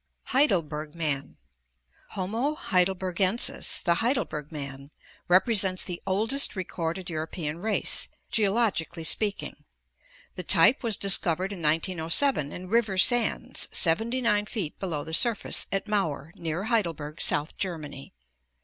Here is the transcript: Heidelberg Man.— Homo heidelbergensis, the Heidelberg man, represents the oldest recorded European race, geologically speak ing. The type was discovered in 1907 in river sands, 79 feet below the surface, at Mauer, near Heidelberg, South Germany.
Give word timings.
Heidelberg 0.33 0.95
Man.— 0.95 1.37
Homo 2.15 2.55
heidelbergensis, 2.55 3.83
the 3.83 3.93
Heidelberg 4.01 4.51
man, 4.51 4.89
represents 5.27 5.83
the 5.83 6.01
oldest 6.07 6.55
recorded 6.55 7.07
European 7.07 7.59
race, 7.59 8.07
geologically 8.31 9.03
speak 9.03 9.43
ing. 9.43 9.63
The 10.33 10.41
type 10.43 10.81
was 10.81 10.97
discovered 10.97 11.53
in 11.53 11.61
1907 11.61 12.51
in 12.51 12.67
river 12.67 12.97
sands, 12.97 13.67
79 13.71 14.47
feet 14.47 14.79
below 14.79 15.03
the 15.03 15.13
surface, 15.13 15.67
at 15.71 15.85
Mauer, 15.85 16.31
near 16.35 16.63
Heidelberg, 16.63 17.21
South 17.21 17.55
Germany. 17.57 18.11